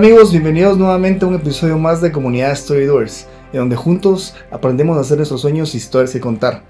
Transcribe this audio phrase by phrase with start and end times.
[0.00, 5.02] Amigos, bienvenidos nuevamente a un episodio más de Comunidad Storydoers, en donde juntos aprendemos a
[5.02, 6.62] hacer nuestros sueños historias que contar.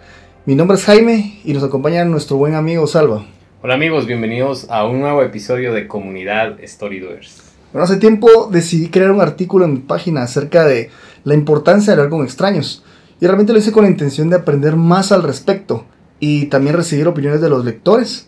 [0.47, 3.25] Mi nombre es Jaime y nos acompaña nuestro buen amigo Salva.
[3.63, 7.41] Hola amigos, bienvenidos a un nuevo episodio de Comunidad Storydoers.
[7.73, 10.91] Bueno, hace tiempo decidí crear un artículo en mi página acerca de
[11.23, 12.83] la importancia de hablar con extraños.
[13.21, 15.85] Y realmente lo hice con la intención de aprender más al respecto
[16.19, 18.27] y también recibir opiniones de los lectores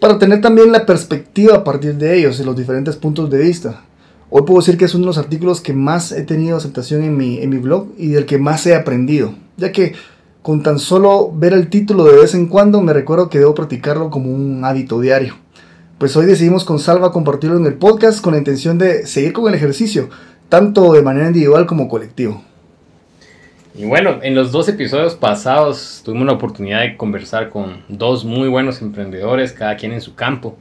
[0.00, 3.84] para tener también la perspectiva a partir de ellos y los diferentes puntos de vista.
[4.36, 7.16] Hoy puedo decir que es uno de los artículos que más he tenido aceptación en
[7.16, 9.94] mi, en mi blog y del que más he aprendido, ya que
[10.42, 14.10] con tan solo ver el título de vez en cuando me recuerdo que debo practicarlo
[14.10, 15.36] como un hábito diario.
[15.98, 19.46] Pues hoy decidimos con Salva compartirlo en el podcast con la intención de seguir con
[19.46, 20.08] el ejercicio,
[20.48, 22.42] tanto de manera individual como colectivo.
[23.76, 28.48] Y bueno, en los dos episodios pasados tuvimos la oportunidad de conversar con dos muy
[28.48, 30.56] buenos emprendedores, cada quien en su campo.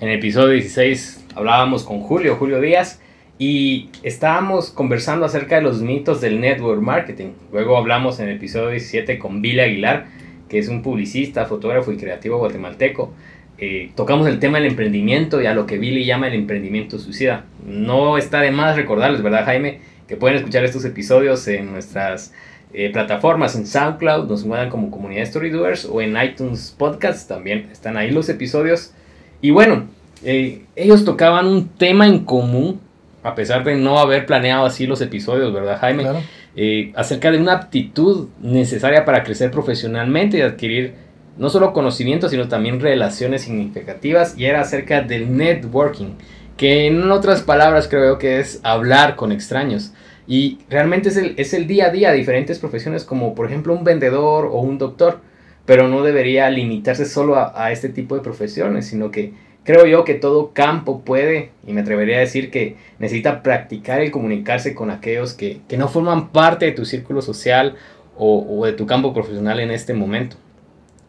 [0.00, 3.00] En el episodio 16 hablábamos con Julio, Julio Díaz,
[3.38, 7.32] y estábamos conversando acerca de los mitos del network marketing.
[7.52, 10.06] Luego hablamos en el episodio 17 con Billy Aguilar,
[10.48, 13.12] que es un publicista, fotógrafo y creativo guatemalteco.
[13.58, 17.44] Eh, tocamos el tema del emprendimiento y a lo que Billy llama el emprendimiento suicida.
[17.64, 19.80] No está de más recordarles, ¿verdad Jaime?
[20.08, 22.32] Que pueden escuchar estos episodios en nuestras
[22.72, 27.96] eh, plataformas, en SoundCloud, nos encuentran como Comunidad Storydoers o en iTunes Podcast, también están
[27.96, 28.92] ahí los episodios.
[29.40, 29.86] Y bueno,
[30.24, 32.80] eh, ellos tocaban un tema en común
[33.22, 36.06] a pesar de no haber planeado así los episodios, ¿verdad, Jaime?
[36.56, 40.94] Eh, acerca de una aptitud necesaria para crecer profesionalmente y adquirir
[41.36, 46.14] no solo conocimientos, sino también relaciones significativas, y era acerca del networking,
[46.56, 49.92] que en otras palabras creo que es hablar con extraños.
[50.26, 53.72] Y realmente es el, es el día a día de diferentes profesiones, como por ejemplo
[53.72, 55.20] un vendedor o un doctor,
[55.64, 59.32] pero no debería limitarse solo a, a este tipo de profesiones, sino que
[59.68, 64.10] Creo yo que todo campo puede, y me atrevería a decir que necesita practicar el
[64.10, 67.74] comunicarse con aquellos que, no forman parte de tu círculo social
[68.16, 70.36] o, de tu campo profesional en este momento.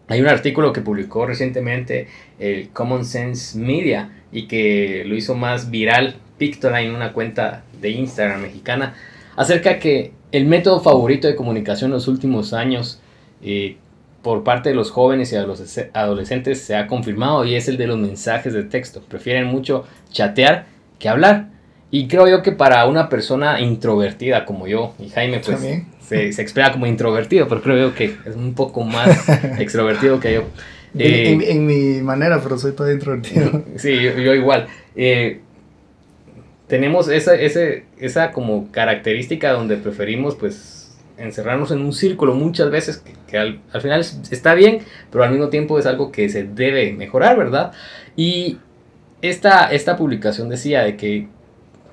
[0.09, 5.71] Hay un artículo que publicó recientemente el Common Sense Media y que lo hizo más
[5.71, 8.93] viral Pictoline, una cuenta de Instagram mexicana,
[9.37, 12.99] acerca que el método favorito de comunicación en los últimos años
[13.41, 13.77] eh,
[14.21, 15.61] por parte de los jóvenes y de los
[15.93, 19.01] adolescentes se ha confirmado y es el de los mensajes de texto.
[19.07, 20.65] Prefieren mucho chatear
[20.97, 21.47] que hablar.
[21.91, 25.59] Y creo yo que para una persona introvertida como yo, y Jaime pues
[26.01, 29.27] se, se, explica como introvertido, pero creo yo que es un poco más
[29.59, 30.43] extrovertido que yo.
[30.93, 33.63] en, eh, mi manera, pero soy todo introvertido.
[33.77, 34.67] sí, yo, igual.
[34.95, 35.39] Eh,
[36.67, 40.78] tenemos esa, ese, esa como característica donde preferimos pues
[41.19, 44.79] encerrarnos en un círculo muchas veces que, al, final está bien,
[45.11, 47.71] pero al mismo tiempo es algo que se debe mejorar, ¿verdad?
[48.15, 48.57] Y
[49.21, 51.27] esta, esta publicación decía de que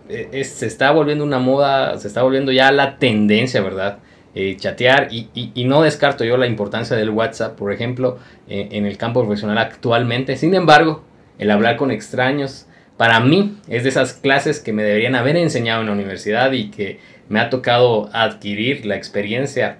[0.09, 3.99] eh, se está volviendo una moda, se está volviendo ya la tendencia, ¿verdad?
[4.39, 8.99] Eh, chatear y, no descarto yo la importancia del WhatsApp, por ejemplo, eh, en el
[8.99, 10.37] campo profesional actualmente.
[10.37, 11.03] Sin embargo,
[11.39, 12.67] el hablar con extraños,
[12.99, 16.71] para mí, es de esas clases que me deberían haber enseñado en la universidad y
[16.71, 16.99] que
[17.29, 19.79] me ha tocado adquirir la experiencia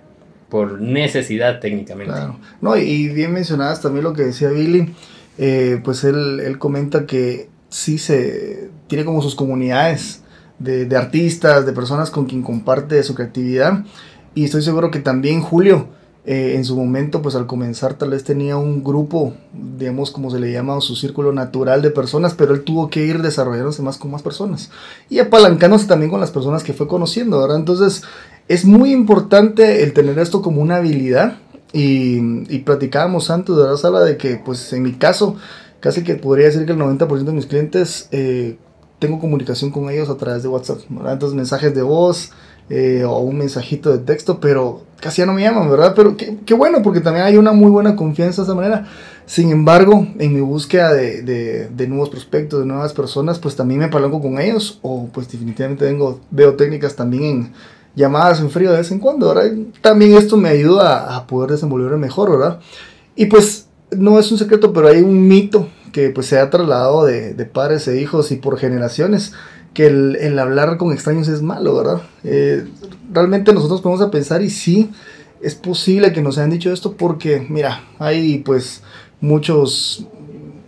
[0.49, 2.15] por necesidad técnicamente.
[2.61, 4.95] No, y bien mencionadas también lo que decía Billy,
[5.39, 10.23] eh, pues él, él, comenta que sí se tiene como sus comunidades
[10.59, 13.85] de, de, artistas, de personas con quien comparte su creatividad.
[14.35, 15.89] Y estoy seguro que también Julio,
[16.27, 19.35] eh, en su momento, pues al comenzar tal vez tenía un grupo,
[19.79, 23.23] digamos como se le llama, su círculo natural de personas, pero él tuvo que ir
[23.23, 24.71] desarrollándose más con más personas
[25.09, 27.59] y apalancándose también con las personas que fue conociendo, ¿verdad?
[27.59, 28.03] Entonces
[28.49, 31.39] es muy importante el tener esto como una habilidad
[31.73, 32.19] y,
[32.53, 35.37] y platicábamos antes de la sala de que pues en mi caso
[35.79, 38.59] casi que podría decir que el 90% de mis clientes eh,
[38.99, 41.13] tengo comunicación con ellos a través de WhatsApp, ¿verdad?
[41.13, 42.33] Entonces mensajes de voz,
[42.69, 45.93] eh, o un mensajito de texto, pero casi ya no me llaman, ¿verdad?
[45.95, 48.87] Pero qué, bueno, porque también hay una muy buena confianza de esa manera.
[49.25, 53.89] Sin embargo, en mi búsqueda de, de, nuevos prospectos, de nuevas personas, pues también me
[53.89, 57.53] palanco con ellos, o pues definitivamente tengo, veo técnicas también en
[57.97, 59.53] llamadas en frío de vez en cuando, ¿verdad?
[59.81, 62.61] También esto me ayuda a, poder desenvolverme mejor, ¿verdad?
[63.17, 67.05] Y pues no es un secreto, pero hay un mito que pues se ha trasladado
[67.05, 69.33] de, de padres e hijos y por generaciones,
[69.77, 72.01] que el, hablar con extraños es malo, ¿verdad?
[72.25, 72.67] Eh,
[73.13, 74.91] realmente nosotros podemos a pensar y sí,
[75.43, 78.83] es posible que nos hayan dicho esto porque, mira, hay pues
[79.21, 80.07] muchos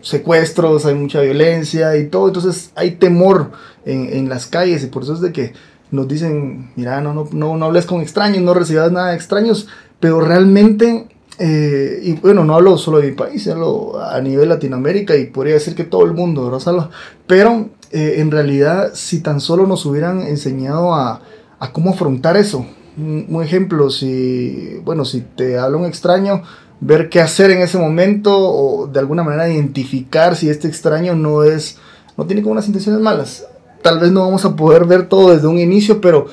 [0.03, 3.53] secuestros, hay mucha violencia y todo, entonces hay temor
[3.87, 5.55] en, en las calles y por eso es de que
[5.91, 9.69] nos dicen, mira, no, no, no, no hables con extraños, no recibas nada de extraños,
[10.01, 11.09] pero realmente,
[11.39, 15.55] eh, y bueno, no hablo solo de mi país, hablo a nivel Latinoamérica y podría
[15.55, 16.91] decir que todo el mundo, ¿verdad?
[17.27, 21.23] Pero eh, en realidad, si tan solo nos hubieran enseñado a,
[21.59, 26.43] a cómo afrontar eso, un, ejemplo, si, bueno, si te habla un extraño,
[26.81, 31.45] ver qué hacer en ese momento o de alguna manera identificar si este extraño no
[31.45, 31.79] es,
[32.17, 33.45] no tiene como unas intenciones malas
[33.83, 36.27] tal vez no vamos a poder ver todo desde un inicio, pero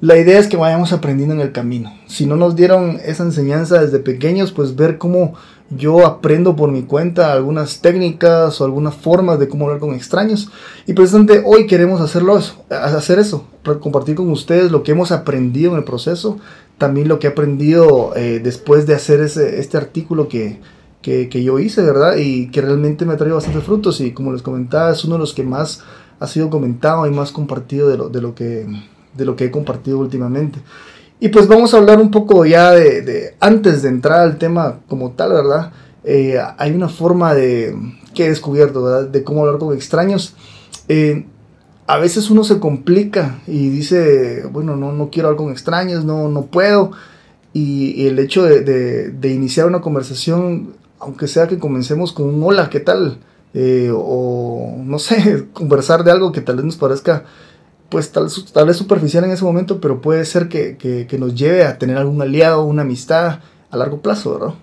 [0.00, 1.92] la idea es que vayamos aprendiendo en el camino.
[2.06, 5.34] Si no nos dieron esa enseñanza desde pequeños, pues ver cómo
[5.70, 10.50] yo aprendo por mi cuenta algunas técnicas o algunas formas de cómo hablar con extraños.
[10.86, 12.38] Y precisamente hoy queremos hacerlo
[12.68, 13.46] hacer eso,
[13.80, 16.38] compartir con ustedes lo que hemos aprendido en el proceso,
[16.76, 20.58] también lo que he aprendido eh, después de hacer ese, este artículo que,
[21.02, 22.16] que, que, yo hice, ¿verdad?
[22.16, 25.20] Y que realmente me ha traído bastantes frutos y como les comentaba, es uno de
[25.20, 25.84] los que más
[26.18, 28.66] ha sido comentado y más compartido de lo, de lo, que,
[29.14, 30.58] de lo que he compartido últimamente.
[31.20, 35.10] Y pues vamos a hablar un poco ya de, antes de entrar al tema como
[35.10, 35.70] tal, ¿verdad?
[36.02, 37.76] Eh, hay una forma de,
[38.14, 39.08] que he descubierto, ¿verdad?
[39.08, 40.34] De cómo hablar con extraños.
[40.88, 41.26] Eh,
[41.86, 46.28] a veces uno se complica y dice, bueno, no, no quiero hablar con extraños, no,
[46.28, 46.92] no puedo.
[47.52, 52.80] Y, el hecho de, iniciar una conversación, aunque sea que comencemos con un hola, ¿qué
[52.80, 53.18] tal?
[53.52, 57.24] Eh, o no sé, conversar de algo que tal vez nos parezca
[57.90, 61.64] pues tal, tal vez superficial en ese momento, pero puede ser que, que, nos lleve
[61.64, 63.40] a tener algún aliado, una amistad
[63.70, 64.54] a largo plazo, ¿verdad?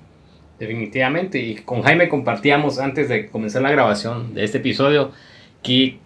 [0.60, 5.12] Definitivamente, y con Jaime compartíamos antes de comenzar la grabación de este episodio
[5.62, 6.00] que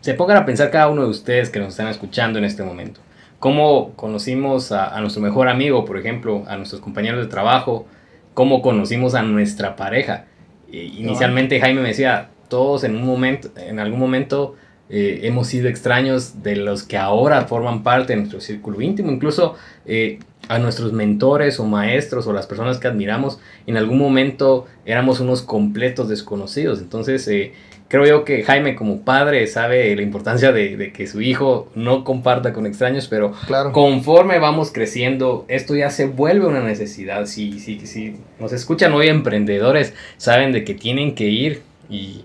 [0.00, 3.00] se pongan a pensar cada uno de ustedes que nos están escuchando en este momento.
[3.38, 7.86] Cómo conocimos a, a nuestro mejor amigo, por ejemplo, a nuestros compañeros de trabajo,
[8.34, 10.26] cómo conocimos a nuestra pareja
[10.72, 14.56] inicialmente Jaime me decía, todos en un momento, en algún momento
[14.94, 19.56] eh, hemos sido extraños de los que ahora forman parte de nuestro círculo íntimo, incluso
[19.86, 20.18] eh,
[20.48, 25.40] a nuestros mentores o maestros o las personas que admiramos, en algún momento éramos unos
[25.40, 26.80] completos desconocidos.
[26.80, 27.54] Entonces, eh,
[27.88, 32.52] creo yo que Jaime como padre sabe la importancia de, que su hijo no comparta
[32.52, 33.32] con extraños, pero
[33.72, 37.24] conforme vamos creciendo, esto ya se vuelve una necesidad.
[37.24, 42.24] Si, si, si nos escuchan hoy emprendedores, saben de que tienen que ir y,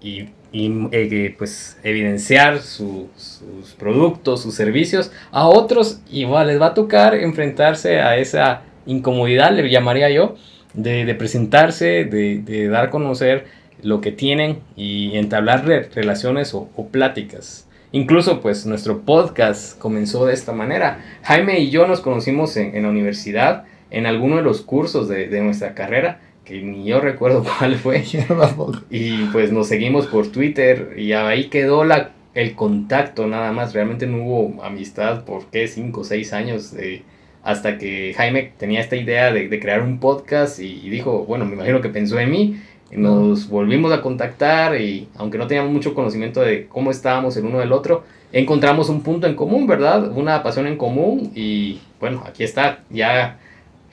[0.00, 3.42] y, eh, pues evidenciar sus
[3.78, 9.68] productos, sus servicios a otros, igual les va a tocar enfrentarse a esa incomodidad, le
[9.68, 10.36] llamaría yo,
[10.72, 13.46] de, de presentarse, de, de dar a conocer
[13.84, 15.64] lo que tienen y entablar
[15.94, 17.68] relaciones o, pláticas.
[17.92, 21.04] Incluso pues nuestro podcast comenzó de esta manera.
[21.22, 25.74] Jaime y yo nos conocimos en, la universidad, en alguno de los cursos de, nuestra
[25.74, 28.04] carrera, que ni yo recuerdo cuál fue.
[28.90, 33.74] y pues nos seguimos por Twitter y ahí quedó la, el contacto nada más.
[33.74, 36.74] Realmente no hubo amistad por qué 5 o 6 años
[37.42, 41.80] hasta que Jaime tenía esta idea de, crear un podcast y, dijo, bueno, me imagino
[41.80, 42.60] que pensó en mí
[42.96, 47.58] nos volvimos a contactar y aunque no teníamos mucho conocimiento de cómo estábamos el uno
[47.58, 50.12] del otro, encontramos un punto en común, ¿verdad?
[50.12, 53.38] Una pasión en común y bueno, aquí está, ya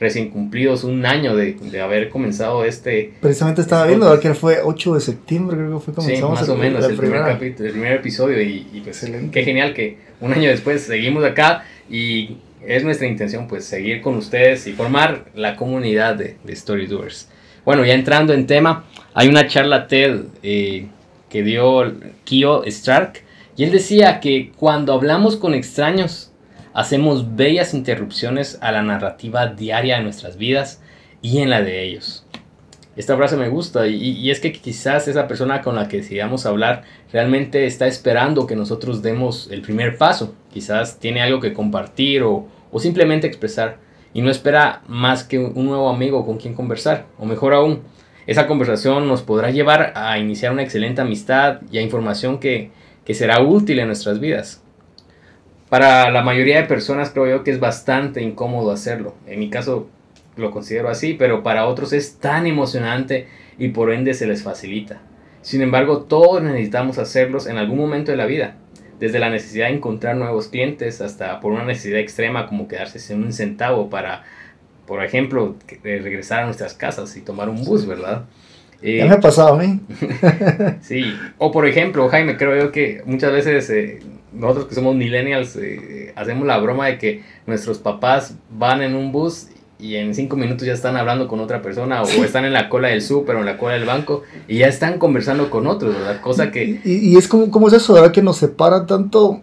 [0.02, 3.14] recién cumplidos un año de, de haber comenzado este...
[3.22, 6.40] Precisamente estaba este viendo, que fue 8 de septiembre, creo que fue comenzamos.
[6.40, 9.76] Sí, más o menos, el, primer capítulo, el primer episodio y, y pues qué genial
[9.76, 14.74] que un año después seguimos acá y es nuestra intención pues seguir con ustedes y
[14.74, 17.30] formar la comunidad de, de Storydoers.
[17.64, 20.88] Bueno, ya entrando en tema, hay una charla TED eh,
[21.30, 21.94] que dio
[22.24, 23.22] Kio Stark
[23.56, 26.31] y él decía que cuando hablamos con extraños
[26.74, 30.82] hacemos bellas interrupciones a la narrativa diaria de nuestras vidas
[31.22, 32.26] y en la de ellos.
[32.96, 36.84] Esta frase me gusta y, es que quizás esa persona con la que decidamos hablar
[37.14, 40.36] realmente está esperando que nosotros demos el primer paso.
[40.54, 43.78] Quizás tiene algo que compartir o, o simplemente expresar
[44.14, 47.06] y no espera más que un nuevo amigo con quien conversar.
[47.18, 47.82] O mejor aún,
[48.28, 52.72] esa conversación nos podrá llevar a iniciar una excelente amistad y a información que,
[53.14, 54.61] será útil en nuestras vidas.
[55.72, 59.16] Para la mayoría de personas creo yo que es bastante incómodo hacerlo.
[59.26, 59.88] En mi caso
[60.36, 65.02] lo considero así, pero para otros es tan emocionante y por ende se les facilita.
[65.42, 68.58] Sin embargo, todos necesitamos hacerlos en algún momento de la vida.
[69.00, 73.24] Desde la necesidad de encontrar nuevos clientes hasta por una necesidad extrema como quedarse sin
[73.24, 74.26] un centavo para,
[74.86, 78.26] por ejemplo, regresar a nuestras casas y tomar un bus, ¿verdad?
[78.82, 79.80] Eh, ya me ha pasado a mí.
[80.82, 84.00] sí, o por ejemplo, Jaime, creo yo que muchas veces eh,
[84.34, 89.12] nosotros que somos millennials eh, hacemos la broma de que nuestros papás van en un
[89.12, 89.48] bus
[89.82, 92.90] y en cinco minutos ya están hablando con otra persona o están en la cola
[92.90, 96.22] del súper o en la cola del banco y ya están conversando con otros, ¿verdad?
[96.22, 96.80] Cosa que...
[96.84, 98.12] Y, es como, como es eso, ¿verdad?
[98.12, 99.42] Que nos separa tanto,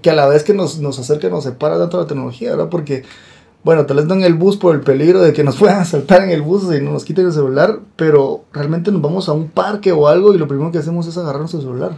[0.00, 2.68] que a la vez que nos, nos acerca, nos separa tanto la tecnología, ¿verdad?
[2.70, 3.02] Porque,
[3.64, 6.22] bueno, tal vez no en el bus por el peligro de que nos puedan saltar
[6.22, 9.92] en el bus y nos quiten el celular, pero realmente nos vamos a un parque
[9.92, 11.92] o algo y lo primero que hacemos es agarrar nuestro celular.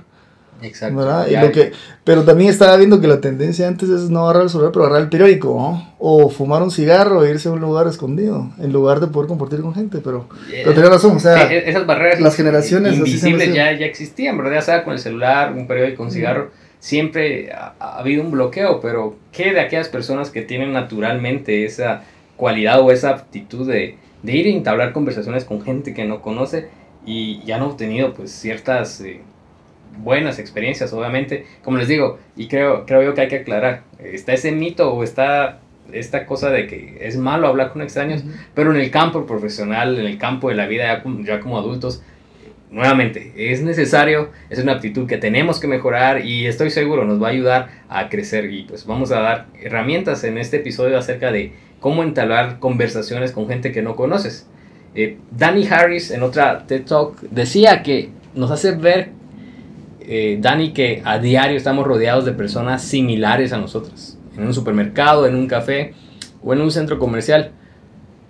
[0.63, 1.03] Exacto.
[1.03, 1.73] lo que,
[2.05, 5.03] pero también estaba viendo que la tendencia antes es no agarrar el celular, pero agarrar
[5.03, 9.09] el periódico, O fumar un cigarro e irse a un lugar escondido, en lugar de
[9.09, 12.97] poder compartir con gente, pero, pero tenés razón, o sea, e-, esas barreras las generaciones
[12.97, 14.55] invisibles ya, ya existían, ¿verdad?
[14.55, 16.51] Ya sea con el celular, un periódico, un cigarro,
[16.85, 22.03] siempre ha, habido un bloqueo, pero ¿qué de aquellas personas que tienen naturalmente esa
[22.37, 26.69] cualidad o esa aptitud de, de ir a entablar conversaciones con gente que no conoce
[27.07, 29.01] y ya han obtenido pues ciertas...
[29.01, 29.23] Eh,
[29.97, 31.47] buenas experiencias, obviamente.
[31.63, 35.05] Como les digo, y creo, creo yo que hay que aclarar, está ese mito o
[35.05, 35.61] está
[35.93, 38.25] esta cosa de que es malo hablar con extraños,
[38.55, 42.03] pero en el campo profesional, en el campo de la vida ya como, adultos,
[42.75, 47.29] nuevamente, es necesario, es una aptitud que tenemos que mejorar y estoy seguro nos va
[47.29, 51.53] a ayudar a crecer y pues vamos a dar herramientas en este episodio acerca de
[51.79, 54.49] cómo entablar conversaciones con gente que no conoces.
[54.97, 59.11] Eh, Danny Harris en otra TED Talk decía que nos hace ver
[60.07, 65.27] eh, Dani, que a diario estamos rodeados de personas similares a nosotros, en un supermercado,
[65.27, 65.95] en un café
[66.43, 67.53] o en un centro comercial,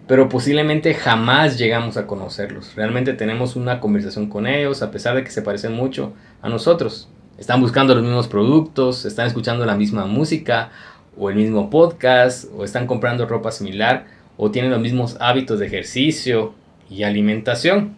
[0.07, 2.75] pero posiblemente jamás llegamos a conocerlos.
[2.75, 7.09] Realmente tenemos una conversación con ellos, a pesar de que se parecen mucho a nosotros.
[7.39, 10.71] Están buscando los mismos productos, están escuchando la misma música
[11.17, 14.07] o el mismo podcast, o están comprando ropa similar,
[14.37, 16.55] o tienen los mismos hábitos de ejercicio
[16.91, 17.97] y alimentación.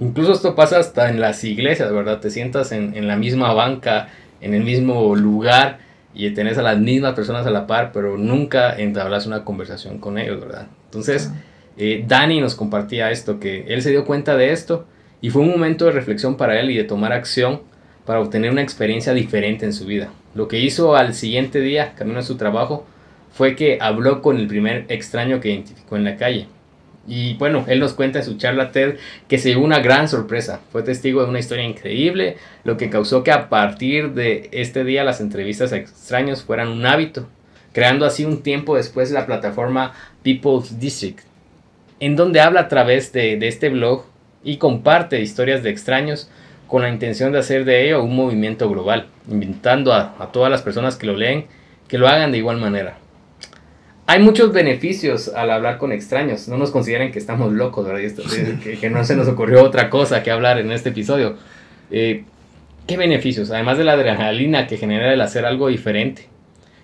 [0.00, 2.20] Incluso esto pasa hasta en las iglesias, ¿verdad?
[2.20, 4.08] Te sientas en, la misma banca,
[4.40, 5.78] en el mismo lugar
[6.14, 10.18] y tenés a las mismas personas a la par, pero nunca entablas una conversación con
[10.18, 10.66] ellos, ¿verdad?
[10.94, 11.32] Entonces,
[11.76, 14.86] eh, Dani nos compartía esto, que él se dio cuenta de esto
[15.20, 17.62] y fue un momento de reflexión para él y de tomar acción
[18.06, 20.10] para obtener una experiencia diferente en su vida.
[20.36, 22.86] Lo que hizo al siguiente día, camino a su trabajo,
[23.32, 26.46] fue que habló con el primer extraño que identificó en la calle.
[27.08, 28.94] Y bueno, él nos cuenta en su charla TED
[29.26, 30.60] que se llevó una gran sorpresa.
[30.70, 35.02] Fue testigo de una historia increíble, lo que causó que a partir de este día
[35.02, 37.28] las entrevistas a extraños fueran un hábito,
[37.74, 41.20] creando así un tiempo después la plataforma People's District,
[42.00, 44.06] en donde habla a través de, este blog
[44.42, 46.30] y comparte historias de extraños
[46.68, 50.96] con la intención de hacer de ello un movimiento global, invitando a todas las personas
[50.96, 51.46] que lo leen
[51.88, 52.96] que lo hagan de igual manera.
[54.06, 56.48] Hay muchos beneficios al hablar con extraños.
[56.48, 58.00] No nos consideren que estamos locos, ¿verdad?
[58.80, 61.36] que, no se nos ocurrió otra cosa que hablar en este episodio.
[61.90, 62.24] Eh,
[62.86, 63.50] ¿Qué beneficios?
[63.50, 66.28] Además de la adrenalina que genera el hacer algo diferente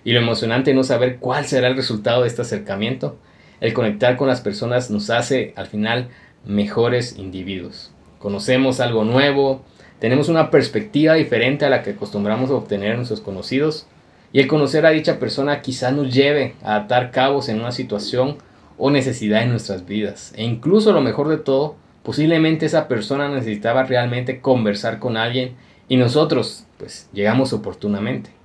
[0.03, 3.17] y lo emocionante no saber cuál será el resultado de este acercamiento,
[3.59, 6.09] el conectar con las personas nos hace al final
[6.45, 7.91] mejores individuos.
[8.19, 9.63] Conocemos algo nuevo,
[9.99, 13.87] tenemos una perspectiva diferente a la que acostumbramos a obtener en nuestros conocidos
[14.33, 18.37] y el conocer a dicha persona quizá nos lleve a atar cabos en una situación
[18.77, 20.33] o necesidad en nuestras vidas.
[20.35, 25.55] E incluso lo mejor de todo, posiblemente esa persona necesitaba realmente conversar con alguien
[25.87, 28.40] y nosotros pues llegamos oportunamente.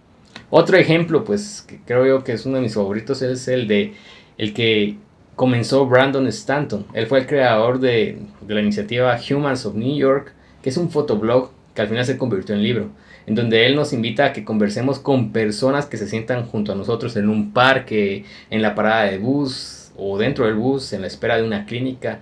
[0.50, 3.94] Otro ejemplo pues que creo yo que es uno de mis favoritos es el de
[4.38, 4.96] el que
[5.34, 6.86] comenzó Brandon Stanton.
[6.92, 10.90] Él fue el creador de, de la iniciativa Humans of New York, que es un
[10.90, 12.90] fotoblog que al final se convirtió en libro
[13.26, 16.76] en donde él nos invita a que conversemos con personas que se sientan junto a
[16.76, 21.08] nosotros en un parque, en la parada de bus o dentro del bus, en la
[21.08, 22.20] espera de una clínica,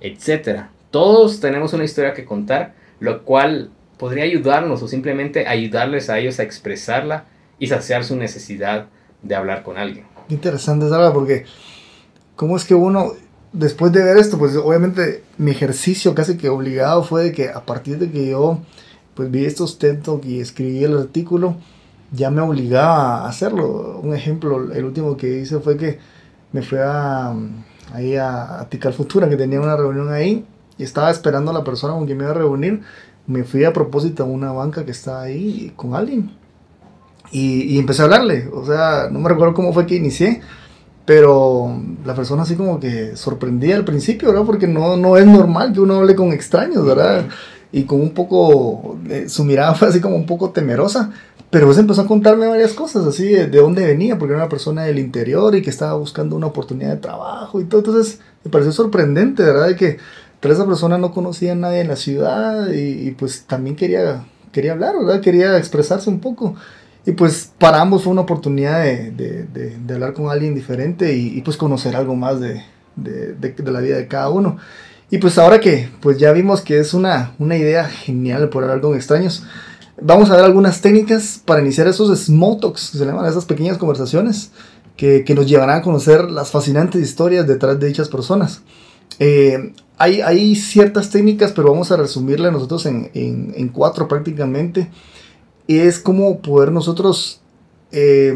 [0.00, 0.64] etc.
[0.90, 6.40] Todos tenemos una historia que contar, lo cual podría ayudarnos o simplemente ayudarles a ellos
[6.40, 7.26] a expresarla
[7.58, 8.86] y saciar su necesidad
[9.22, 10.06] de hablar con alguien.
[10.28, 11.44] Interesante, Sara, porque
[12.34, 13.12] ¿cómo es que uno,
[13.52, 17.64] después de ver esto, pues obviamente mi ejercicio casi que obligado fue de que a
[17.64, 18.60] partir de que yo
[19.14, 21.56] pues vi estos TED y escribí el artículo,
[22.12, 23.98] ya me obligaba a hacerlo.
[24.02, 25.98] Un ejemplo, el último que hice fue que
[26.52, 27.34] me fui a,
[27.92, 30.44] ahí a, a Tical Futura, que tenía una reunión ahí,
[30.76, 32.82] y estaba esperando a la persona con quien me iba a reunir.
[33.26, 36.35] Me fui a propósito a una banca que está ahí con alguien.
[37.30, 40.40] Y, y, empecé a hablarle, o sea, no me recuerdo cómo fue que inicié,
[41.06, 44.44] pero la persona así como que sorprendía al principio, ¿verdad?
[44.44, 47.26] Porque no, no es normal que uno hable con extraños, ¿verdad?
[47.70, 51.12] Y con un poco, eh, su mirada fue así como un poco temerosa,
[51.48, 54.48] pero pues empezó a contarme varias cosas, así de, de, dónde venía, porque era una
[54.48, 57.80] persona del interior y que estaba buscando una oportunidad de trabajo y todo.
[57.80, 59.68] Entonces me pareció sorprendente, ¿verdad?
[59.68, 59.98] De que
[60.40, 64.24] tal esa persona no conocía a nadie en la ciudad y, y, pues también quería,
[64.50, 65.20] quería hablar, ¿verdad?
[65.20, 66.56] Quería expresarse un poco.
[67.06, 71.14] Y pues para ambos fue una oportunidad de, de, de, de hablar con alguien diferente
[71.16, 72.64] y, y, pues conocer algo más de,
[72.96, 74.56] la vida de cada uno.
[75.08, 78.80] Y pues ahora que pues ya vimos que es una, una idea genial por hablar
[78.80, 79.44] con extraños,
[80.00, 83.78] Vamos a ver algunas técnicas para iniciar esos small talks, que se llaman esas pequeñas
[83.78, 84.50] conversaciones,
[84.94, 88.60] que, que, nos llevarán a conocer las fascinantes historias detrás de dichas personas.
[89.18, 94.90] Eh, hay, hay, ciertas técnicas, pero vamos a resumirlas nosotros en, en, en, cuatro prácticamente.
[95.68, 97.40] Es como poder nosotros
[97.92, 98.34] eh,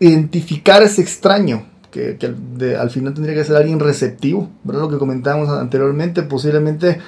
[0.00, 4.82] identificar ese extraño, que, que de, al final tendría que ser alguien receptivo, ¿verdad?
[4.82, 6.98] Lo que comentábamos anteriormente, posiblemente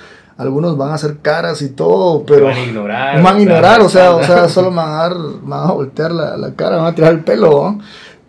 [0.40, 3.90] algunos van a hacer caras y todo, pero van a ignorar, van a ignorar, o
[3.90, 5.12] sea, o sea, solo van a, dar,
[5.42, 7.80] van a voltear la, la, cara, van a tirar el pelo, ¿no?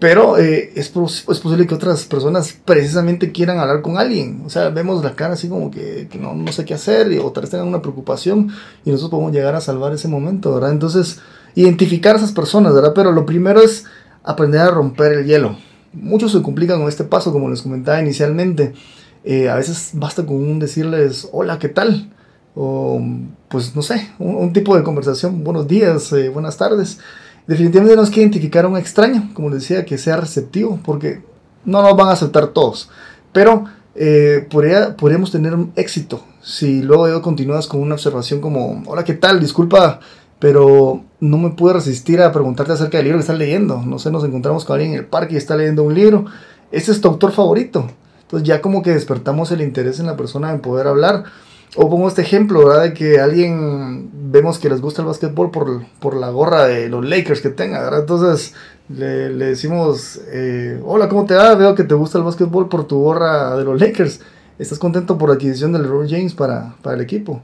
[0.02, 5.04] Pero eh, es, posible que otras personas precisamente quieran hablar con alguien, o sea, vemos
[5.04, 7.68] la cara así como que, que no, no, sé qué hacer, y, o tal tengan
[7.68, 8.50] una preocupación,
[8.84, 10.72] y nosotros podemos llegar a salvar ese momento, ¿verdad?
[10.72, 11.20] Entonces,
[11.54, 12.94] identificar a esas personas, ¿verdad?
[12.96, 13.86] Pero lo primero es
[14.24, 15.56] aprender a romper el hielo.
[15.94, 18.74] Muchos se complican con este paso, como les comentaba inicialmente.
[19.24, 22.12] Eh, a veces basta con un decirles, hola, ¿qué tal?
[22.56, 23.00] O,
[23.50, 26.98] pues, no sé, un, un tipo de conversación, buenos días, eh, buenas tardes.
[27.48, 31.22] Definitivamente tenemos que identificar a un extraño, como les decía, que sea receptivo, porque
[31.66, 32.90] no nos van a aceptar todos.
[33.32, 39.04] Pero eh, podría, podríamos tener un éxito si luego continúas con una observación como, hola,
[39.04, 39.40] ¿qué tal?
[39.40, 40.00] Disculpa,
[40.40, 43.82] pero no me pude resistir a preguntarte acerca del libro que estás leyendo.
[43.86, 46.26] No sé, nos encontramos con alguien en el parque y está leyendo un libro.
[46.72, 47.88] Ese es tu autor favorito.
[48.24, 51.26] Entonces ya como que despertamos el interés en la persona en poder hablar.
[51.76, 52.84] O pongo este ejemplo, ¿verdad?
[52.84, 57.06] De que alguien vemos que les gusta el básquetbol por, por la gorra de los
[57.06, 58.02] Lakers que tenga, ¿verdad?
[58.02, 58.54] Entonces
[58.90, 61.56] le, le decimos, eh, hola, ¿cómo te va?
[61.56, 64.20] Veo que te gusta el básquetbol por tu gorra de los Lakers.
[64.60, 67.42] ¿Estás contento por la adquisición de LeBron James para, para el equipo?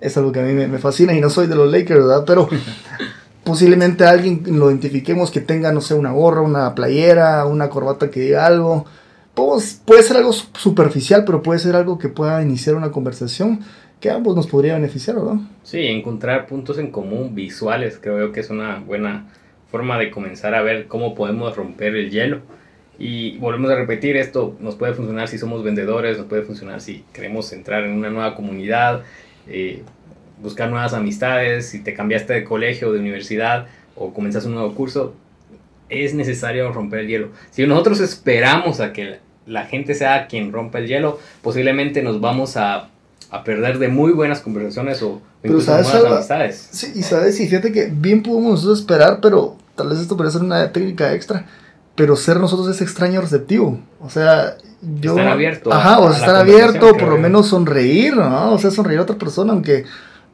[0.00, 2.24] Es algo que a mí me, me fascina y no soy de los Lakers, ¿verdad?
[2.26, 2.48] Pero
[3.44, 8.20] posiblemente alguien lo identifiquemos que tenga, no sé, una gorra, una playera, una corbata que
[8.20, 8.86] diga algo
[9.36, 13.60] pues, puede ser algo superficial, pero puede ser algo que pueda iniciar una conversación
[14.00, 15.36] que ambos nos podría beneficiar, ¿verdad?
[15.62, 19.26] Sí, encontrar puntos en común visuales creo que es una buena
[19.70, 22.40] forma de comenzar a ver cómo podemos romper el hielo.
[22.98, 27.04] Y volvemos a repetir, esto nos puede funcionar si somos vendedores, nos puede funcionar si
[27.12, 29.02] queremos entrar en una nueva comunidad,
[29.48, 29.82] eh,
[30.42, 35.14] buscar nuevas amistades, si te cambiaste de colegio, de universidad o comenzas un nuevo curso,
[35.88, 37.28] es necesario romper el hielo.
[37.50, 42.56] Si nosotros esperamos a que la gente sea quien rompa el hielo, posiblemente nos vamos
[42.56, 42.88] a,
[43.30, 46.68] a perder de muy buenas conversaciones o incluso buenas amistades.
[46.70, 50.32] Sí, y sabes, y fíjate que bien podemos nosotros esperar, pero tal vez esto podría
[50.32, 51.46] ser una técnica extra,
[51.94, 53.78] pero ser nosotros es extraño receptivo.
[54.00, 54.56] O sea,
[55.00, 55.12] yo...
[55.12, 55.72] Estar abierto.
[55.72, 58.52] Ajá, o estar abierto, por lo menos sonreír, ¿no?
[58.52, 59.84] O sea, sonreír a otra persona, aunque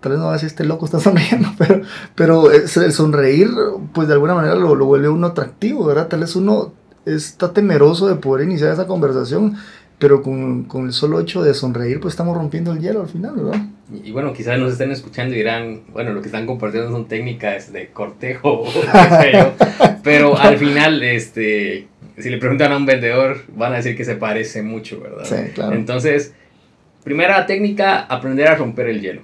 [0.01, 1.83] tal vez no va a decir este loco está sonriendo, pero,
[2.15, 3.51] pero el sonreír,
[3.93, 6.09] pues de alguna manera lo, lo vuelve uno atractivo, ¿verdad?
[6.09, 6.73] Tal vez uno
[7.07, 9.57] está temeroso de poder iniciar esa conversación,
[9.99, 13.37] pero con, con, el solo hecho de sonreír, pues estamos rompiendo el hielo al final,
[13.37, 13.63] ¿verdad?
[13.93, 17.07] Y, y bueno, quizás nos estén escuchando y dirán, bueno, lo que están compartiendo son
[17.07, 18.65] técnicas de cortejo,
[20.03, 21.87] pero al final, este,
[22.19, 25.25] si le preguntan a un vendedor, van a decir que se parece mucho, ¿verdad?
[25.25, 25.77] Sí, claro.
[25.77, 26.35] Entonces,
[27.05, 29.23] primera técnica, aprender a romper el hielo.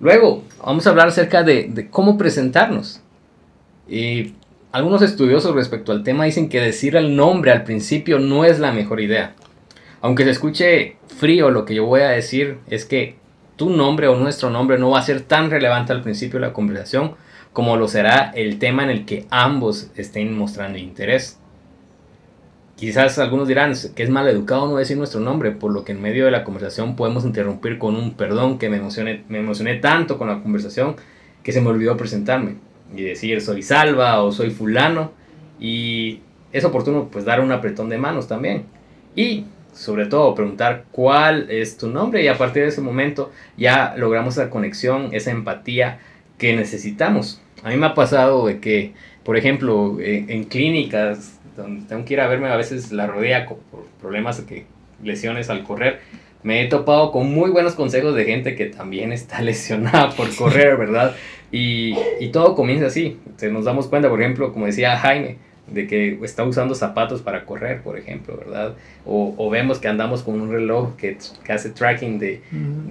[0.00, 3.02] Luego, vamos a hablar acerca de, de cómo presentarnos.
[3.88, 4.34] Y
[4.72, 8.72] algunos estudiosos respecto al tema dicen que decir el nombre al principio no es la
[8.72, 9.34] mejor idea.
[10.00, 13.16] Aunque se escuche frío, lo que yo voy a decir es que
[13.56, 16.52] tu nombre o nuestro nombre no va a ser tan relevante al principio de la
[16.52, 17.14] conversación
[17.52, 21.38] como lo será el tema en el que ambos estén mostrando interés.
[22.76, 26.00] Quizás algunos dirán que es mal educado no decir nuestro nombre, por lo que en
[26.00, 30.16] medio de la conversación podemos interrumpir con un perdón que me emocioné, me emocioné tanto
[30.16, 30.94] con la conversación
[31.42, 35.12] que se me olvidó presentarme y decir soy Salva o soy fulano
[35.58, 36.20] y
[36.52, 38.64] es oportuno pues dar un apretón de manos también
[39.14, 43.94] y sobre todo preguntar cuál es tu nombre y a partir de ese momento ya
[43.96, 46.00] logramos esa conexión, esa empatía
[46.38, 47.40] que necesitamos.
[47.62, 52.14] A mí me ha pasado de que, por ejemplo, en, en clínicas donde tengo que
[52.14, 54.66] ir a verme a veces la rodea por problemas que
[55.02, 56.00] lesiones al correr,
[56.42, 60.76] me he topado con muy buenos consejos de gente que también está lesionada por correr,
[60.76, 61.14] ¿verdad?
[61.52, 63.18] Y, y todo comienza así.
[63.36, 65.36] Se nos damos cuenta, por ejemplo, como decía Jaime,
[65.72, 68.74] de que está usando zapatos para correr, por ejemplo, ¿verdad?
[69.04, 72.40] O, o vemos que andamos con un reloj que, que hace tracking de,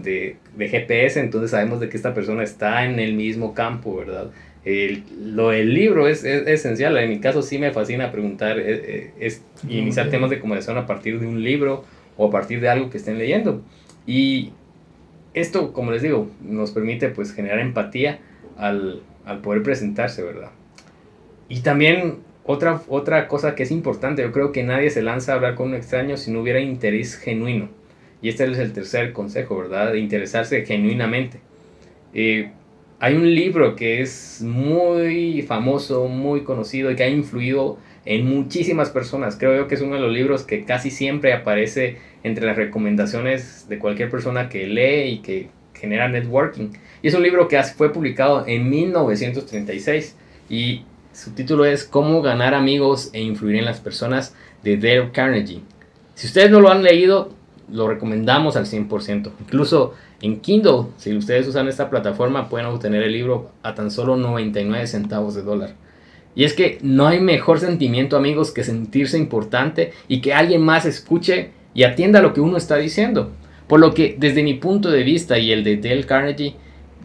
[0.01, 4.31] de, de, GPS, entonces sabemos de que esta persona está en el mismo campo, ¿verdad?
[4.63, 8.79] El, lo del libro es, es, esencial, en mi caso sí me fascina preguntar, es,
[8.79, 11.83] eh, eh, es iniciar temas de conversación a partir de un libro
[12.19, 13.61] o a partir de algo que estén leyendo.
[14.05, 14.51] Y
[15.33, 18.19] esto, como les digo, nos permite pues generar empatía
[18.57, 20.51] al, al poder presentarse, ¿verdad?
[21.47, 25.35] Y también otra, otra cosa que es importante, yo creo que nadie se lanza a
[25.35, 27.69] hablar con un extraño si no hubiera interés genuino.
[28.21, 29.93] Y este es el tercer consejo, ¿verdad?
[29.93, 31.39] De interesarse genuinamente.
[32.13, 32.51] Eh,
[32.99, 37.77] hay un libro que es muy famoso, muy conocido y que ha influido
[38.09, 39.37] en muchísimas personas.
[39.37, 43.77] Creo que es uno de los libros que casi siempre aparece entre las recomendaciones de
[43.77, 46.71] cualquier persona que lee y que genera networking.
[47.03, 50.15] Y es un libro que fue publicado en 1936
[50.49, 55.61] y su título es Cómo ganar amigos e influir en las personas de Dale Carnegie.
[56.15, 57.29] Si ustedes no lo han leído,
[57.71, 59.29] lo recomendamos al 100%.
[59.39, 64.17] Incluso en Kindle, si ustedes usan esta plataforma, pueden obtener el libro a tan solo
[64.17, 65.75] 99 centavos de dólar.
[66.35, 70.85] Y es que no hay mejor sentimiento, amigos, que sentirse importante y que alguien más
[70.85, 73.31] escuche y atienda lo que uno está diciendo.
[73.67, 76.55] Por lo que, desde mi punto de vista y el de Dale Carnegie,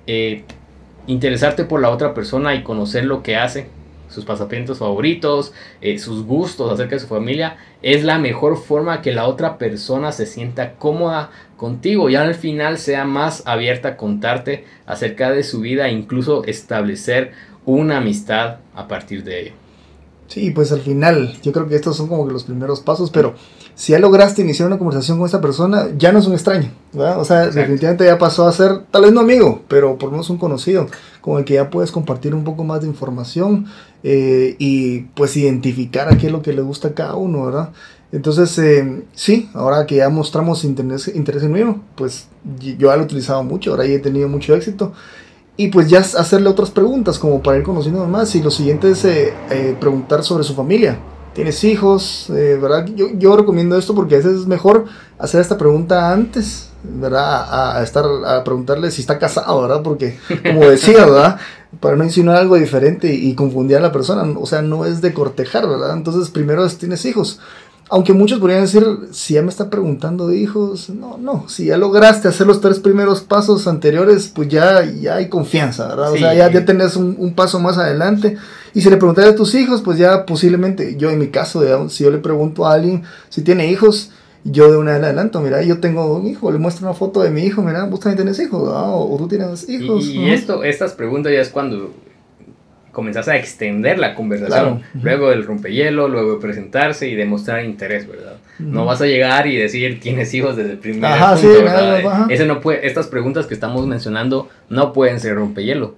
[0.06, 0.44] eh,
[1.06, 3.66] interesarte por la otra persona y conocer lo que hace
[4.14, 9.12] sus pasatiempos favoritos, eh, sus gustos acerca de su familia, es la mejor forma que
[9.12, 14.64] la otra persona se sienta cómoda contigo y al final sea más abierta a contarte
[14.86, 17.32] acerca de su vida e incluso establecer
[17.66, 19.52] una amistad a partir de ello.
[20.26, 23.34] Sí, pues al final, yo creo que estos son como que los primeros pasos, pero
[23.74, 27.20] si ya lograste iniciar una conversación con esta persona, ya no es un extraño, ¿verdad?
[27.20, 30.30] O sea, definitivamente ya pasó a ser, tal vez no amigo, pero por lo menos
[30.30, 30.86] un conocido,
[31.20, 33.66] con el que ya puedes compartir un poco más de información
[34.02, 37.70] eh, y pues identificar a qué es lo que le gusta a cada uno, ¿verdad?
[38.10, 41.60] Entonces, eh, sí, ahora que ya mostramos interés, interés en mí,
[41.96, 42.28] pues
[42.60, 44.92] yo ya lo he utilizado mucho, ahora ya he tenido mucho éxito
[45.56, 48.34] y pues ya hacerle otras preguntas como para ir conociendo más.
[48.34, 50.98] Y lo siguiente es eh, eh, preguntar sobre su familia.
[51.32, 52.30] ¿Tienes hijos?
[52.30, 52.86] Eh, ¿Verdad?
[52.94, 54.84] Yo, yo, recomiendo esto porque a veces es mejor
[55.18, 57.76] hacer esta pregunta antes, ¿verdad?
[57.76, 59.82] A, estar, a preguntarle si está casado, ¿verdad?
[59.82, 61.38] Porque, como decía, ¿verdad?
[61.80, 64.22] Para no insinuar algo diferente y, y confundir a la persona.
[64.38, 65.96] O sea, no es de cortejar, ¿verdad?
[65.96, 67.40] Entonces, primero es, ¿tienes hijos?
[67.90, 71.76] Aunque muchos podrían decir, si ya me está preguntando de hijos, no, no, si ya
[71.76, 76.12] lograste hacer los tres primeros pasos anteriores, pues ya, ya hay confianza, ¿verdad?
[76.12, 78.38] O sea, ya, ya tenés un, un, paso más adelante.
[78.72, 82.04] Y si le preguntas a tus hijos, pues ya posiblemente, yo en mi caso, si
[82.04, 84.10] yo le pregunto a alguien si tiene hijos,
[84.44, 87.30] yo de una vez adelanto, mira, yo tengo un hijo, le muestro una foto de
[87.30, 90.06] mi hijo, mira, vos también tienes hijos, o, tú tienes hijos.
[90.06, 91.92] Y, y esto, estas preguntas ya es cuando
[92.94, 94.82] comenzás a extender la conversación.
[95.02, 98.36] Luego del rompehielo, luego de presentarse y demostrar interés, ¿verdad?
[98.58, 102.30] No vas a llegar y decir tienes hijos desde el primer ajá, punto, ¿verdad?
[102.30, 105.96] Ese no puede, estas preguntas que estamos mencionando no pueden ser rompehielo.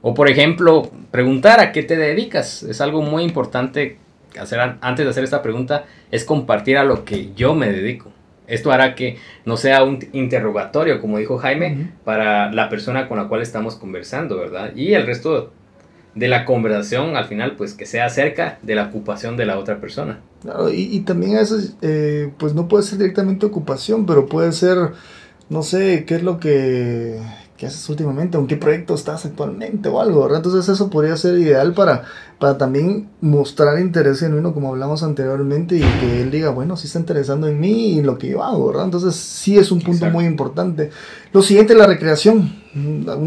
[0.00, 2.64] O por ejemplo, preguntar a qué te dedicas.
[2.64, 3.98] Es algo muy importante
[4.40, 8.10] hacer antes de hacer esta pregunta, es compartir a lo que yo me dedico.
[8.46, 13.28] Esto hará que no sea un interrogatorio, como dijo Jaime, para la persona con la
[13.28, 14.74] cual estamos conversando, ¿verdad?
[14.74, 15.52] Y el resto
[16.18, 19.80] de la conversación al final, pues que sea acerca de la ocupación de la otra
[19.80, 20.20] persona.
[20.42, 24.78] Claro, y, y también eso, eh, pues no puede ser directamente ocupación, pero puede ser,
[25.48, 27.20] no sé, qué es lo que,
[27.56, 30.38] qué haces últimamente, en qué proyecto estás actualmente o algo, ¿verdad?
[30.38, 32.04] Entonces eso podría ser ideal para,
[32.38, 37.00] para también mostrar interés genuino, como hablamos anteriormente, y que él diga, bueno, sí está
[37.00, 38.84] interesando en mí y en lo que yo hago, ¿verdad?
[38.84, 40.16] Entonces sí es un punto Exacto.
[40.16, 40.90] muy importante.
[41.32, 42.67] Lo siguiente, la recreación.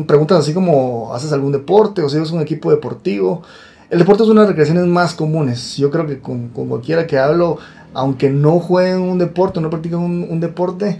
[0.08, 3.44] Preguntas así como, ¿haces algún deporte o si eres un equipo deportivo?
[3.90, 5.78] El deporte es una de las recreaciones más comunes.
[5.78, 7.58] Yo creo que con, con cualquiera que hablo,
[7.94, 11.00] aunque no jueguen un deporte, no practiquen un, un deporte,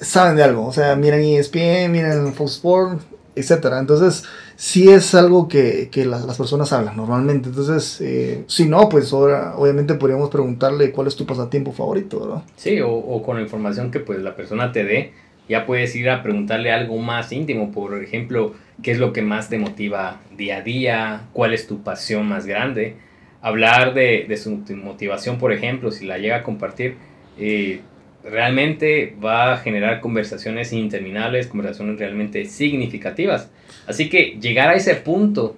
[0.00, 0.66] saben de algo.
[0.66, 3.00] O sea, miran ESPN, miran Fox Sport,
[3.34, 3.66] etc.
[3.78, 4.24] Entonces,
[4.56, 7.48] sí es algo que, que las, las, personas hablan normalmente.
[7.48, 12.42] Entonces, eh, si no, pues ahora, obviamente podríamos preguntarle cuál es tu pasatiempo favorito, ¿verdad?
[12.56, 15.12] Sí, o, o, con la información que pues la persona te dé,
[15.48, 17.72] ya puedes ir a preguntarle algo más íntimo.
[17.72, 21.22] Por ejemplo, ¿qué es lo que más te motiva día a día?
[21.32, 22.96] ¿Cuál es tu pasión más grande?
[23.40, 26.96] Hablar de, de su motivación, por ejemplo, si la llega a compartir.
[27.38, 27.80] Eh,
[28.24, 33.50] realmente va a generar conversaciones interminables, conversaciones realmente significativas.
[33.86, 35.56] Así que llegar a ese punto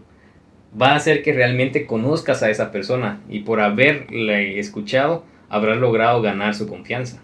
[0.81, 6.21] va a hacer que realmente conozcas a esa persona y por haberle escuchado habrás logrado
[6.23, 7.23] ganar su confianza.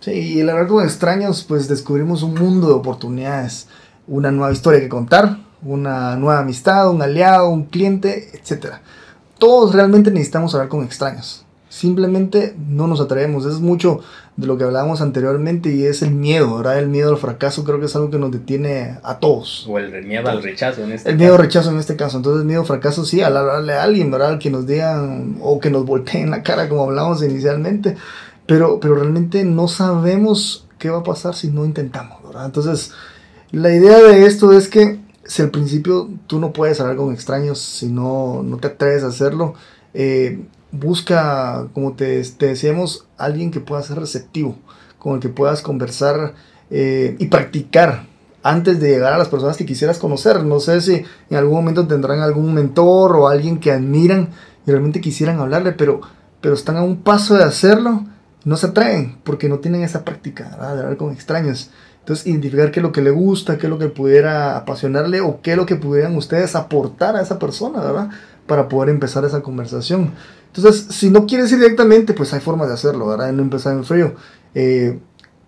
[0.00, 3.68] Sí, y el hablar con extraños, pues descubrimos un mundo de oportunidades,
[4.08, 8.76] una nueva historia que contar, una nueva amistad, un aliado, un cliente, etc.
[9.38, 11.44] Todos realmente necesitamos hablar con extraños.
[11.68, 13.46] Simplemente no nos atrevemos.
[13.46, 14.00] Es mucho
[14.36, 16.78] de lo que hablábamos anteriormente y es el miedo, ¿verdad?
[16.78, 19.66] El miedo al fracaso creo que es algo que nos detiene a todos.
[19.68, 22.16] O el miedo al rechazo en este El miedo al rechazo en este caso.
[22.16, 24.38] Entonces, miedo al fracaso sí, al hablarle a alguien, ¿verdad?
[24.38, 27.96] Que nos digan o que nos volteen la cara como hablábamos inicialmente.
[28.50, 32.46] Pero, pero realmente no sabemos qué va a pasar si no intentamos, ¿verdad?
[32.46, 32.90] Entonces,
[33.52, 37.60] la idea de esto es que si al principio tú no puedes hablar con extraños,
[37.60, 39.54] si no, no te atreves a hacerlo,
[39.94, 44.56] eh, busca, como te, decíamos, alguien que pueda ser receptivo,
[44.98, 46.34] con el que puedas conversar
[46.72, 48.06] eh, y practicar
[48.42, 50.42] antes de llegar a las personas que quisieras conocer.
[50.42, 54.30] No sé si en algún momento tendrán algún mentor o alguien que admiran
[54.66, 56.00] y realmente quisieran hablarle, pero,
[56.40, 58.06] pero están a un paso de hacerlo,
[58.44, 61.70] no se atreven porque no tienen esa práctica de hablar con extraños.
[62.00, 65.40] Entonces, identificar qué es lo que le gusta, qué es lo que pudiera apasionarle o
[65.42, 68.08] qué es lo que pudieran ustedes aportar a esa persona, ¿verdad?
[68.46, 70.12] Para poder empezar esa conversación.
[70.46, 73.32] Entonces, si no quieres ir directamente, pues hay formas de hacerlo, ¿verdad?
[73.32, 74.14] no empezar en frío.
[74.54, 74.98] Eh,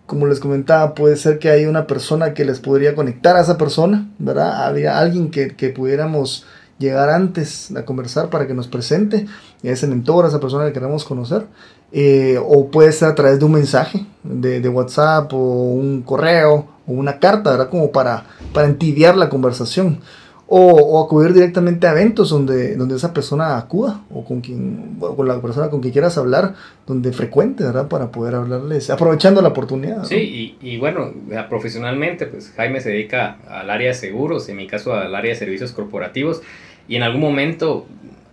[0.07, 3.57] como les comentaba, puede ser que hay una persona que les podría conectar a esa
[3.57, 4.67] persona, ¿verdad?
[4.67, 6.45] Había alguien que, que pudiéramos
[6.79, 9.27] llegar antes a conversar para que nos presente,
[9.63, 11.47] ese mentor, a esa persona que queremos conocer.
[11.93, 16.67] Eh, o puede ser a través de un mensaje de, de, WhatsApp o un correo
[16.87, 17.69] o una carta, ¿verdad?
[17.69, 20.01] Como para, para entibiar la conversación.
[20.55, 25.27] O, o, acudir directamente a eventos donde, donde esa persona acuda o con, quien, con
[25.27, 26.55] la persona con quien quieras hablar,
[26.87, 27.89] donde frecuente, ¿verdad?
[27.89, 30.05] Para poder hablarles, aprovechando la oportunidad.
[30.05, 31.11] Sí, y, y, bueno,
[31.49, 35.39] profesionalmente, pues Jaime se dedica al área de seguros, en mi caso al área de
[35.39, 36.43] servicios corporativos,
[36.87, 37.87] y en algún momento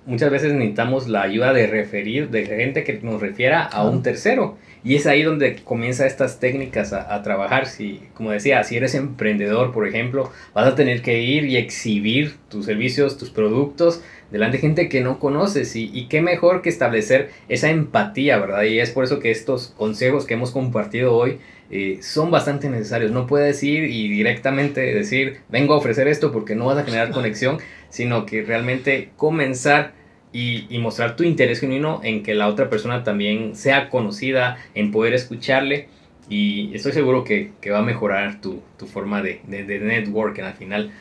[0.10, 4.58] muchas veces necesitamos la ayuda de referir, de gente que nos refiera a un tercero.
[4.84, 7.67] Y es ahí donde comienza estas técnicas a, a, trabajar.
[7.67, 12.38] Si, como decía, si eres emprendedor, por ejemplo, vas a tener que ir y exhibir
[12.50, 15.76] tus servicios, tus productos delante de gente que no conoces.
[15.76, 18.63] Y, y qué mejor que establecer esa empatía, ¿verdad?
[18.63, 21.39] Y es por eso que estos consejos que hemos compartido hoy
[21.72, 23.12] eh, son bastante necesarios.
[23.12, 27.12] No puedes ir y directamente decir, vengo a ofrecer esto porque no vas a generar
[27.12, 29.99] conexión, sino que realmente comenzar
[30.32, 34.92] y, y, mostrar tu interés genuino en que la otra persona también sea conocida, en
[34.92, 35.88] poder escucharle.
[36.30, 40.44] Y estoy seguro que, que va a mejorar tu, tu forma de, de, de, networking
[40.44, 40.92] al final.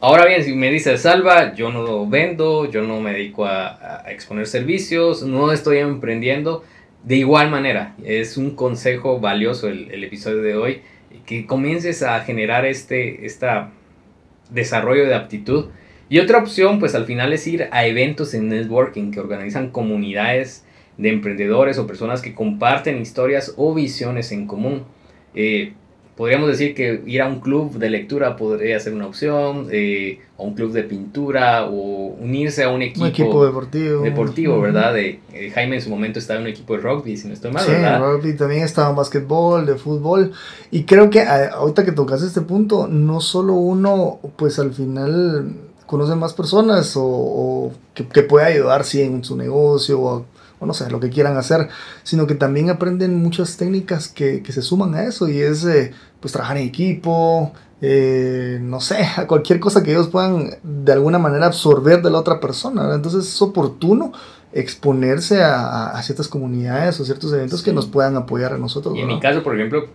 [0.00, 4.02] Ahora bien, si me dices, Salva, yo no lo vendo, yo no me dedico a,
[4.04, 6.62] a exponer servicios, no estoy emprendiendo.
[7.02, 10.82] De igual manera, es un consejo valioso el, el episodio de hoy,
[11.24, 13.70] que comiences a generar este esta
[14.50, 15.66] desarrollo de aptitud
[16.08, 20.64] y otra opción, pues al final es ir a eventos en networking que organizan comunidades
[20.98, 24.84] de emprendedores o personas que comparten historias o visiones en común.
[25.34, 25.74] Eh,
[26.16, 30.44] podríamos decir que ir a un club de lectura podría ser una opción, eh, o
[30.44, 34.02] un club de pintura, o unirse a un equipo, un equipo deportivo.
[34.02, 34.94] Deportivo, ¿verdad?
[34.94, 37.52] De, eh, Jaime en su momento estaba en un equipo de rugby, si no estoy
[37.52, 38.00] mal, sí, ¿verdad?
[38.00, 40.32] rugby también estaba en básquetbol, de fútbol.
[40.70, 45.52] Y creo que ahorita que tocas este punto, no solo uno, pues al final
[45.86, 50.26] conoce más personas o, o que, que, puede ayudar sí, en su negocio o,
[50.58, 51.68] o, no sé, lo que quieran hacer,
[52.02, 55.92] sino que también aprenden muchas técnicas que, que se suman a eso y es eh,
[56.20, 61.18] pues trabajar en equipo, eh, no sé, a cualquier cosa que ellos puedan de alguna
[61.18, 62.82] manera absorber de la otra persona.
[62.82, 62.96] ¿verdad?
[62.96, 64.12] Entonces es oportuno
[64.52, 67.64] exponerse a, a, ciertas comunidades o ciertos eventos sí.
[67.66, 68.96] que nos puedan apoyar a nosotros.
[68.96, 69.86] Y en mi caso, por ejemplo,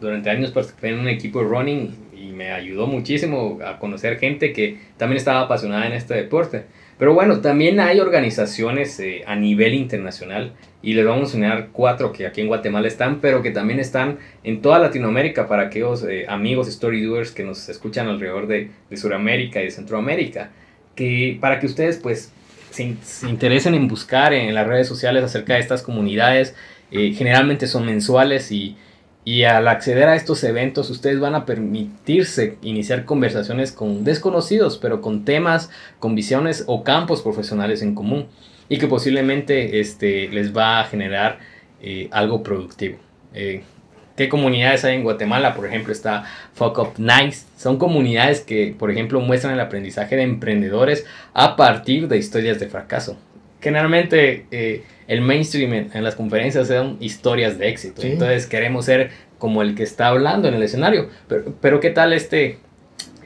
[0.00, 1.94] durante años participé en un equipo de running
[2.36, 6.64] me ayudó muchísimo a conocer gente que también estaba apasionada en este deporte.
[6.98, 12.12] Pero bueno, también hay organizaciones eh, a nivel internacional y les vamos a enseñar cuatro
[12.12, 16.24] que aquí en Guatemala están, pero que también están en toda Latinoamérica para aquellos eh,
[16.28, 20.50] amigos story doers que nos escuchan alrededor de, de Sudamérica y de Centroamérica,
[20.94, 22.32] que para que ustedes pues
[22.70, 26.54] se, se, interesen en buscar en las redes sociales acerca de estas comunidades,
[26.90, 28.76] eh, generalmente son mensuales y
[29.26, 35.00] y al acceder a estos eventos, ustedes van a permitirse iniciar conversaciones con desconocidos, pero
[35.00, 38.28] con temas, con visiones o campos profesionales en común.
[38.68, 41.40] Y que posiblemente este, les va a generar
[41.82, 42.98] eh, algo productivo.
[43.34, 43.64] Eh,
[44.16, 45.56] ¿Qué comunidades hay en Guatemala?
[45.56, 46.22] Por ejemplo, está
[46.54, 47.46] Fuck Up Nice.
[47.56, 52.68] Son comunidades que, por ejemplo, muestran el aprendizaje de emprendedores a partir de historias de
[52.68, 53.18] fracaso.
[53.66, 58.00] Generalmente eh, el mainstream en, en, las conferencias son historias de éxito.
[58.00, 58.12] Sí.
[58.12, 61.10] Entonces queremos ser como el que está hablando en el escenario.
[61.26, 62.60] Pero, pero ¿qué tal este,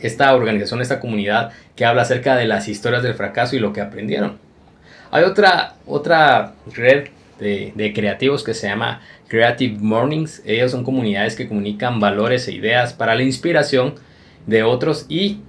[0.00, 3.82] esta organización, esta comunidad que habla acerca de las historias del fracaso y lo que
[3.82, 4.38] aprendieron?
[5.10, 10.40] Hay otra, otra red de, de, creativos que se llama Creative Mornings.
[10.46, 13.96] Ellos son comunidades que comunican valores e ideas para la inspiración
[14.46, 15.40] de otros y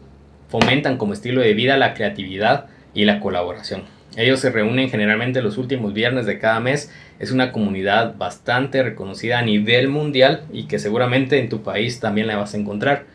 [0.49, 3.83] fomentan como estilo de vida la creatividad y la colaboración.
[4.17, 6.91] Ellos se reúnen generalmente los últimos viernes de cada mes.
[7.19, 12.27] Es una comunidad bastante reconocida a nivel mundial y que seguramente en tu país también
[12.27, 13.05] la vas a encontrar.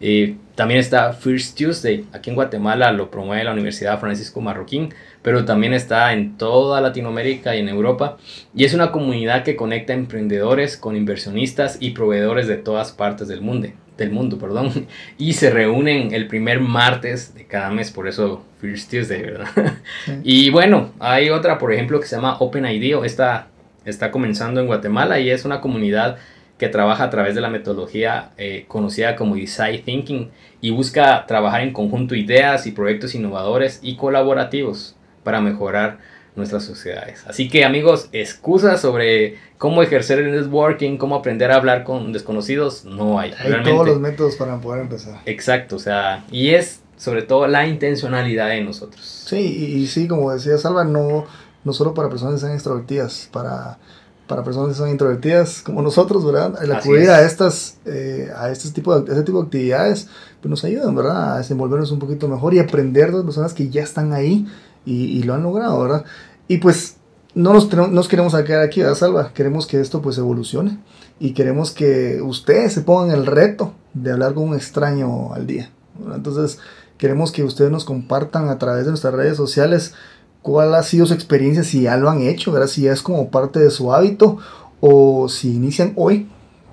[0.00, 5.44] Eh, también está First Tuesday, aquí en Guatemala lo promueve la Universidad Francisco Marroquín, pero
[5.44, 8.16] también está en toda Latinoamérica y en Europa.
[8.54, 13.40] Y es una comunidad que conecta emprendedores con inversionistas y proveedores de todas partes del
[13.40, 14.86] mundo del mundo, perdón,
[15.18, 19.48] y se reúnen el primer martes de cada mes, por eso First Tuesday, ¿verdad?
[20.24, 23.48] Y bueno, hay otra, por ejemplo, que se llama Open IDEO, esta
[23.84, 26.18] está comenzando en Guatemala y es una comunidad
[26.58, 30.30] que trabaja a través de la metodología eh, conocida como Design Thinking
[30.60, 35.98] y busca trabajar en conjunto ideas y proyectos innovadores y colaborativos para mejorar
[36.38, 37.24] nuestras sociedades.
[37.26, 42.84] Así que amigos, excusas sobre cómo ejercer el networking, cómo aprender a hablar con desconocidos,
[42.86, 43.34] no hay.
[43.38, 45.20] Hay todos los métodos para poder empezar.
[45.26, 49.04] Exacto, o sea, y es sobre todo la intencionalidad de nosotros.
[49.26, 51.26] Sí, y, sí, como decía Salva, no,
[51.64, 53.78] no solo para personas que sean extrovertidas, para,
[54.26, 56.60] para personas que son introvertidas como nosotros, ¿verdad?
[56.62, 60.08] El acudir a estas, eh, a este tipo, de, este tipo de actividades,
[60.40, 61.34] pues nos ayudan, ¿verdad?
[61.34, 64.46] A desenvolvernos un poquito mejor y aprender de las personas que ya están ahí
[64.84, 66.04] y, y lo han logrado, ¿verdad?
[66.46, 66.96] Y pues
[67.34, 69.32] no nos, nos queremos quedar aquí, ¿verdad, Salva?
[69.32, 70.78] Queremos que esto pues evolucione
[71.20, 75.70] y queremos que ustedes se pongan el reto de hablar con un extraño al día.
[76.14, 76.58] Entonces,
[76.96, 79.94] queremos que ustedes nos compartan a través de nuestras redes sociales
[80.42, 82.68] cuál ha sido su experiencia, si ya lo han hecho, ¿verdad?
[82.68, 84.38] si ya es como parte de su hábito
[84.80, 86.28] o si inician hoy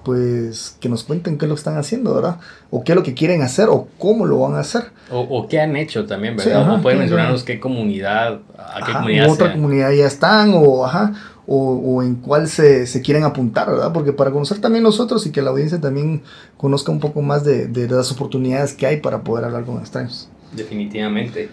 [0.05, 2.39] pues que nos cuenten qué lo están haciendo, ¿verdad?
[2.69, 4.83] O qué es lo que quieren hacer o cómo lo van a hacer.
[5.11, 6.75] O, o qué han hecho también, ¿verdad?
[6.75, 9.29] o pueden mencionarnos qué comunidad, a qué comunidad.
[9.29, 11.13] otra comunidad ya están, o, ajá,
[11.47, 13.91] o, o en cuál se, se, quieren apuntar, ¿verdad?
[13.91, 16.21] Porque para conocer también nosotros y que la audiencia también
[16.57, 20.29] conozca un poco más de, de las oportunidades que hay para poder hablar con extraños.
[20.53, 21.49] Definitivamente.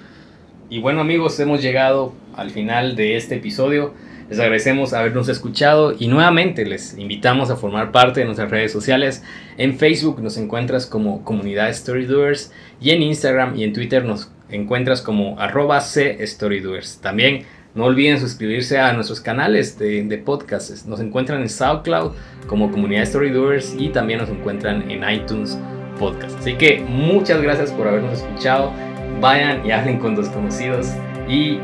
[0.69, 3.95] Y bueno amigos, hemos llegado al final de este episodio.
[4.33, 9.23] Les agradecemos habernos escuchado y nuevamente les invitamos a formar parte de nuestras redes sociales.
[9.59, 15.03] En Facebook nos encuentras como Comunidad Storydoers y en Instagram y en Twitter nos encuentras
[15.03, 17.03] como arroba Storydoers.
[17.03, 20.87] También no olviden suscribirse a nuestros canales de, podcasts.
[20.87, 22.13] Nos encuentran en SoundCloud
[22.47, 25.59] como Comunidad Storydoers y también nos encuentran en iTunes
[25.99, 26.39] Podcast.
[26.39, 28.73] Así que muchas gracias por habernos escuchado.
[29.21, 30.89] Vayan y hablen con desconocidos
[31.29, 31.59] y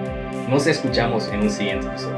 [0.51, 2.18] nos escuchamos en un siguiente episodio.